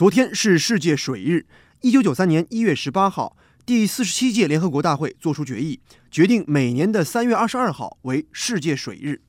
[0.00, 1.44] 昨天是世界水日。
[1.82, 5.78] 一九九三年一月十八号，第四十七届联合国大会作出决议，
[6.10, 9.20] 决定每年的三月二十二号为世界水日。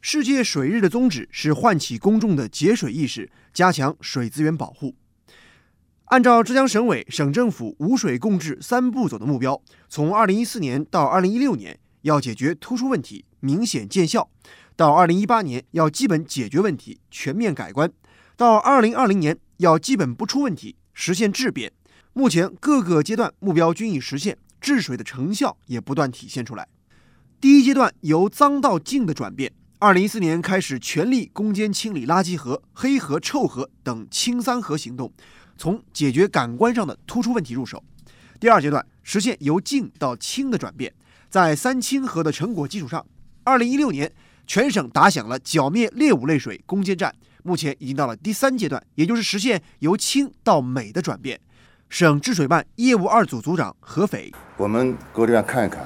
[0.00, 4.94] 世界水日的宗旨是唤起公众的节水意识，加强水资源保护。
[6.06, 9.60] 按照浙江省委、省政府无水共治三步走的目标，
[9.90, 14.30] 从二零一四年到二零一六年要解决突出问题，明显见效；
[14.74, 17.90] 到二零一八年要基本解决问题，全面改观；
[18.38, 19.36] 到二零二零年。
[19.58, 21.72] 要基本不出问题，实现质变。
[22.12, 26.68] 目前各个阶段目标均已实现，治水的成效也不断体现出来。
[27.40, 35.12] 第一阶段由脏到净的转变，二零一四年开始全力攻坚清理垃圾河、黑河、臭河等清三河行动，
[35.58, 37.82] 从解决感官上的突出问题入手。
[38.40, 40.94] 第二阶段实现由净到清的转变，
[41.28, 43.04] 在三清河的成果基础上，
[43.42, 44.12] 二零一六年
[44.46, 47.14] 全省打响了剿灭劣五类水攻坚战。
[47.46, 51.38] 目前已经到了第三阶段，也就是实现由清到美的转变。
[51.90, 55.84] 省治水办业务二组组长何斐，我们各地方看一看，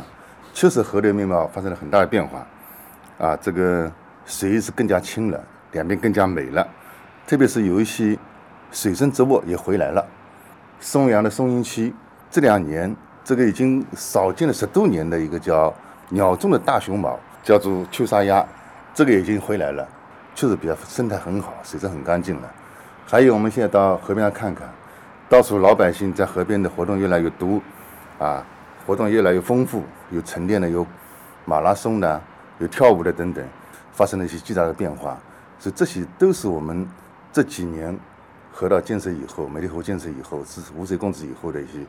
[0.55, 2.47] 确实河流面貌发生了很大的变化，
[3.19, 3.93] 啊，这个
[4.25, 6.67] 水是更加清了，两边更加美了，
[7.27, 8.17] 特别是有一些
[8.71, 10.07] 水生植物也回来了。
[10.79, 11.93] 松阳的松阴区
[12.31, 15.75] 这两年，这个已经少见了十多年的一个叫
[16.11, 18.47] 鸟中的大熊猫，叫做秋沙鸭，
[18.95, 19.87] 这个已经回来了。
[20.39, 22.55] 确实比较生态很好，水质很干净了。
[23.05, 24.73] 还有，我们现在到河边上看看，
[25.29, 27.61] 到处老百姓在河边的活动越来越多，
[28.21, 28.47] 啊，
[28.87, 30.87] 活动越来越丰富，有晨练的，有
[31.45, 32.23] 马拉松的，
[32.61, 33.45] 有跳舞的等等，
[33.91, 35.19] 发生了一些巨大的变化。
[35.59, 36.89] 所以这些都是我们
[37.33, 37.99] 这几年
[38.53, 41.81] 河道建设以后、美丽河建设以后、是无水共治以后的一些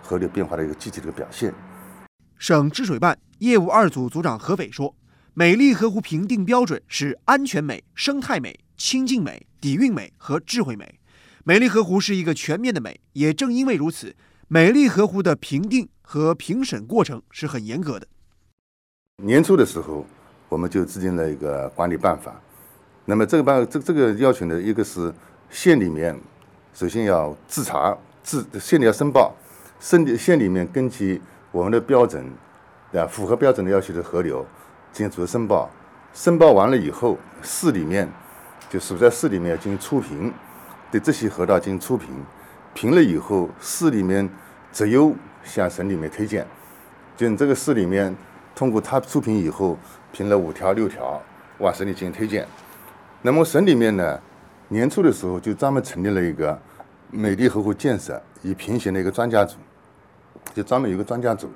[0.00, 1.52] 河流变化的一个具体的表现。
[2.38, 4.94] 省治水办业务二组组长何伟说。
[5.38, 10.98] 美丽河湖评定标准是安全美、生态美、清净美、底蕴美和智慧美。
[11.44, 14.16] 美丽河湖是一个全面的美，也正因为如此，
[14.48, 18.06] 美丽河湖的评定和评审过程是很严格的。
[19.22, 20.06] 年初的时候，
[20.48, 22.40] 我们就制定了一个管理办法。
[23.04, 25.12] 那么这个办这这个要求呢，一个是
[25.50, 26.18] 县里面
[26.72, 29.36] 首先要自查，自县里要申报，
[29.78, 31.20] 县里县里面根据
[31.52, 32.24] 我们的标准，
[32.94, 34.46] 啊，符合标准的要求的河流。
[34.96, 35.68] 进行组织申报，
[36.14, 38.08] 申报完了以后，市里面
[38.70, 40.32] 就所在市里面进行初评，
[40.90, 42.08] 对这些河道进行初评，
[42.72, 44.26] 评了以后，市里面
[44.72, 45.14] 择优
[45.44, 46.46] 向省里面推荐。
[47.14, 48.16] 就你这个市里面
[48.54, 49.78] 通过他初评以后，
[50.12, 51.20] 评了五条六条，
[51.58, 52.48] 往省里进行推荐。
[53.20, 54.18] 那么省里面呢，
[54.68, 56.58] 年初的时候就专门成立了一个
[57.10, 59.58] 美丽河湖建设与评选的一个专家组，
[60.54, 61.52] 就专门有个专家组的。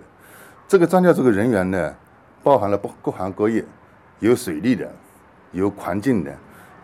[0.69, 1.95] 这个专家组的人员呢。
[2.43, 3.65] 包含了不各行各业，
[4.21, 4.91] 有水利的，
[5.53, 6.35] 有环境的，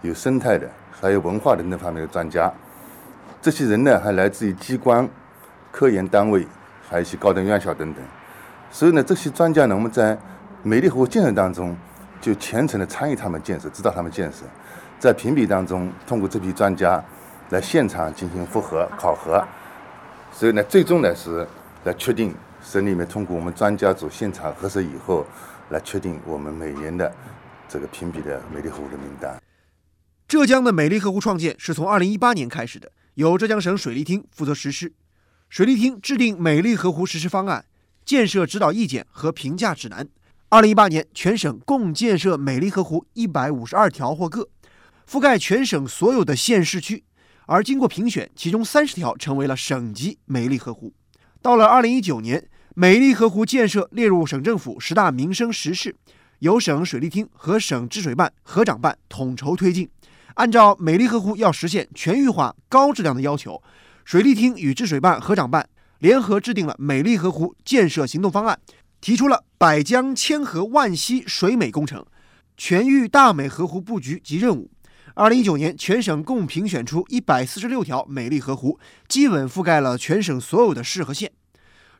[0.02, 2.52] 有生态的，还有文化等等方面的专家。
[3.40, 5.08] 这些人呢，还来自于机关、
[5.72, 6.46] 科研单位，
[6.88, 8.04] 还有一些高等院校等等。
[8.70, 10.18] 所以呢，这些专家呢，我们在
[10.62, 11.74] 美丽河湖建设当中，
[12.20, 14.44] 就全程的参与他们建设，指导他们建设。
[14.98, 17.02] 在评比当中，通过这批专家
[17.50, 19.42] 来现场进行复核考核。
[20.32, 21.46] 所以呢，最终呢是
[21.84, 22.34] 来确定。
[22.66, 25.24] 省里面通过我们专家组现场核实以后，
[25.70, 27.14] 来确定我们每年的
[27.68, 29.40] 这个评比的美丽河湖的名单。
[30.26, 34.92] 浙江的美丽河湖创建是从二零一八年开始的，由浙江省水利厅负责实施。
[35.48, 37.64] 水利厅制定美丽河湖实施方案、
[38.04, 40.08] 建设指导意见和评价指南。
[40.48, 44.48] 二零一八年，全省共建设美丽河湖一百五十二条或个，
[45.08, 47.04] 覆盖全省所有的县市区。
[47.46, 50.92] 而经过评选，其中三十条成为了省级美丽河湖。
[51.40, 52.44] 到了二零一九年。
[52.78, 55.96] 美丽河湖建设列入省政府十大民生实事，
[56.40, 59.88] 由省水利厅和省治水办、河长办统筹推进。
[60.34, 63.62] 按照美丽河湖要实现全域化、高质量的要求，
[64.04, 65.66] 水利厅与治水办、河长办
[66.00, 68.58] 联合制定了美丽河湖建设行动方案，
[69.00, 72.04] 提出了百江千河万溪水美工程、
[72.58, 74.70] 全域大美河湖布局及任务。
[75.14, 78.78] 二零一九年，全省共评选出一百四十六条美丽河湖，
[79.08, 81.32] 基本覆盖了全省所有的市和县。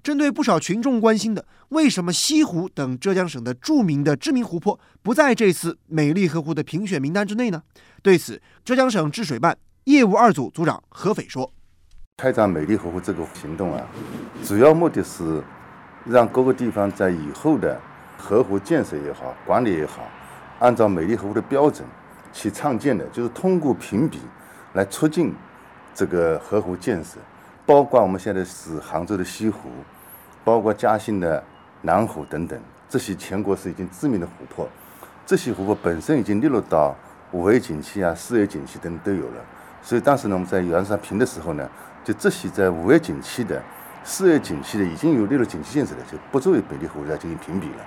[0.06, 7.60] 针对不少群众关心的，为什么西湖等浙江省的著名的知名湖泊不在这次美丽河湖的评选名单之内呢？
[8.04, 11.52] 对此，浙江省治水办业务二组组长何斐说
[12.18, 13.84] ：“开展美丽河湖这个行动啊，
[14.44, 15.42] 主要目的是
[16.04, 17.76] 让各个地方在以后的
[18.16, 20.08] 河湖建设也好、管理也好，
[20.60, 21.84] 按照美丽河湖的标准
[22.32, 24.20] 去创建的，就是通过评比
[24.74, 25.34] 来促进
[25.92, 27.18] 这个河湖建设，
[27.66, 29.68] 包括我们现在是杭州的西湖。”
[30.46, 31.42] 包括嘉兴的
[31.82, 32.56] 南湖等等，
[32.88, 34.68] 这些全国是已经知名的湖泊，
[35.26, 36.94] 这些湖泊本身已经列入到
[37.32, 39.44] 五 A 景区啊、四 A 景区等都有了，
[39.82, 41.68] 所以当时呢，我们在原上评的时候呢，
[42.04, 43.60] 就这些在五 A 景区的、
[44.04, 47.84] 四 A 景区的已经有列入景区建设的，就不作为美丽湖来进行评比了。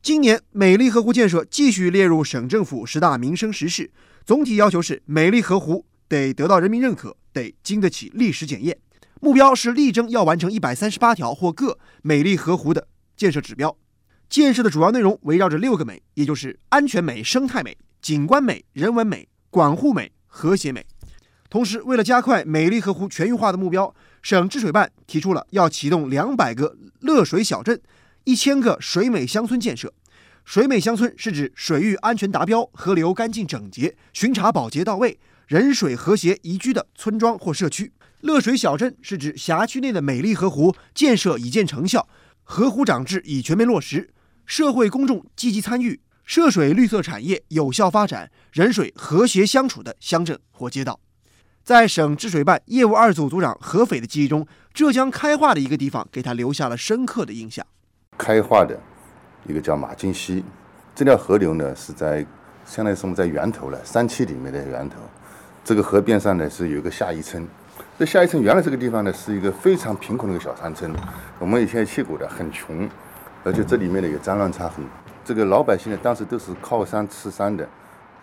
[0.00, 3.90] 今年美丽河湖建设继续列入省政府十大民生实事，
[4.24, 5.84] 总体要求是美丽河湖
[6.14, 8.78] 得得到人民认可，得经得起历史检验。
[9.20, 13.76] 目标是力争要完成一百三十八条或各美丽河湖的建设指标。
[14.28, 20.86] 建设的主要内容围绕着六个美，也就是安全美、生态美、景观美、人文美、管护美、和谐美。
[21.50, 27.80] 同时，为了加快美丽河湖全域化的目标，省治水办提出了要启动两百个乐水小镇。
[28.24, 29.92] 一千个水美乡村建设，
[30.44, 42.08] 水美乡村是指水域安全达标、河流干净整洁、巡查保洁到位、人水和谐宜居的村庄或社区；乐水小镇是指辖区内的美丽河湖建设已见成效，
[42.42, 44.08] 河湖长治已全面落实，
[44.46, 50.98] 社会公众积极参与，涉水绿色产业有效发展，人水和谐相处的乡镇或街道。
[51.62, 57.66] 在省治水办业务二组组长何斐的记忆中，浙江开化的一个地方给他留下了深刻的印象。
[58.16, 58.78] 开化的
[59.46, 60.42] 一个叫马金溪，
[60.94, 62.24] 这条河流呢是在
[62.64, 64.96] 相当于是我们在源头了山区里面的源头。
[65.64, 67.48] 这个河边上呢是有一个下邑村，
[67.98, 70.92] 这下邑村原来这个地方呢是一个非常贫困的一个小山村，
[71.38, 72.86] 我们以前去过的，很穷，
[73.42, 74.84] 而且这里面呢有脏乱差很。
[75.24, 77.66] 这个老百姓呢当时都是靠山吃山的，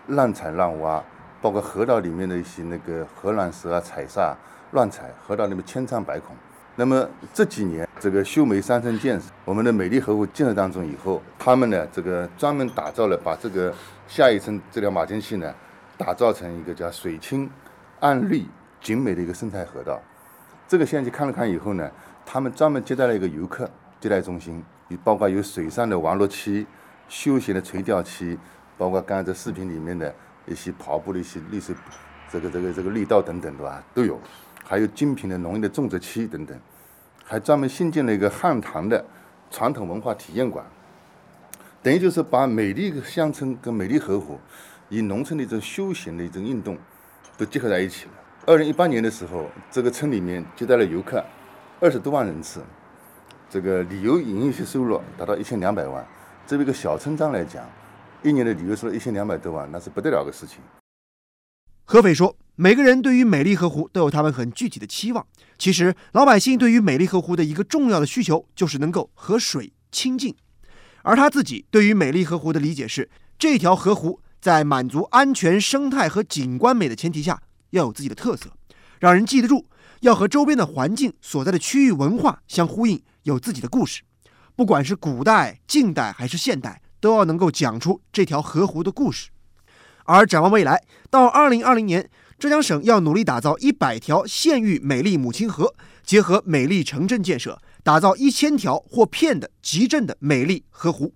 [0.06, 1.02] 滥采滥挖，
[1.40, 4.36] 包括河道里面的一些那个河卵石啊、采砂
[4.70, 6.36] 乱采，河道里面千疮百孔。
[6.76, 7.04] 那么
[7.34, 13.74] 这几年，这个修眉山村建设，我们的美丽河湖建设当中以后，他们呢，这个专门打造了，把这个
[14.06, 15.52] 下一层这条马金溪呢，
[16.02, 17.48] 打造成一个叫水清、
[18.00, 18.44] 岸绿、
[18.80, 20.02] 景美的一个生态河道。
[20.66, 21.88] 这个现在去看了看以后呢，
[22.26, 23.70] 他们专门接待了一个游客
[24.00, 24.64] 接待中心，
[25.04, 26.66] 包括有水上的玩乐区、
[27.08, 28.36] 休闲的垂钓区，
[28.76, 30.12] 包括刚才这视频里面的
[30.44, 31.72] 一些跑步的一些绿色，
[32.28, 33.80] 这个这个这个绿道等等，对吧？
[33.94, 34.18] 都有。
[34.64, 36.58] 还有精品的农业的种植区等等，
[37.24, 39.04] 还专门新建了一个汉唐的
[39.50, 40.64] 传统文化体验馆，
[41.80, 44.40] 等于就是把美丽乡村跟美丽河湖，
[44.92, 46.76] 与农村的一种休闲的一种运动，
[47.38, 48.12] 都结合在一起了。
[48.44, 51.24] 二零一八年的时候，这个村里面接待了游客
[51.80, 52.62] 二十多万人次，
[53.48, 56.06] 这个旅游营业收入达到一千两百万。
[56.46, 57.64] 作为一个小村庄来讲，
[58.22, 60.58] 一年的旅游收入一千两百多万，那是不得了的事情。
[61.84, 62.36] 何斐说。
[62.54, 65.26] 每个人对于美丽河湖都有他们很具体的期望。
[65.56, 70.36] 其实，老百姓对于美丽河湖的一个重要的需求就是能够和水亲近，
[71.02, 77.40] 而他自己对于美丽河湖的理解是：这条河湖在满足安全、生态和景观美的前提下，
[77.70, 78.50] 要有自己的特色，
[78.98, 79.66] 让人记得住；
[80.00, 84.02] 要和周边的环境所在的区域文化相呼应，有自己的故事。
[84.56, 89.30] 不管是古代、近代还是现代，都要能够讲出这条河湖的故事。
[90.04, 92.10] 而展望未来，到二零二零年。
[92.38, 101.14] 浙江省要努力打造一百条县域美丽母亲河，结合美丽城镇建设，打造一千条或片的集镇的美丽河湖，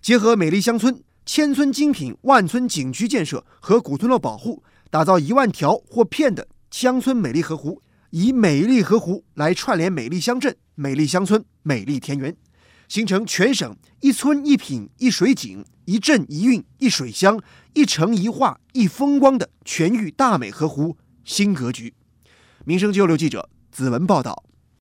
[0.00, 12.34] 结合美丽乡村、千村精品、万村景区建设和古村落保护，打造一万条或片的乡村美丽河湖，以美丽河湖来串联美丽乡镇、美丽乡村、美丽田园。
[12.88, 17.38] 形成全省一村一品一水景、一镇一韵一水乡、
[17.74, 21.92] 一城一画一风光的全域大美河湖新格局。
[22.64, 24.47] 民生交流记者子文报道。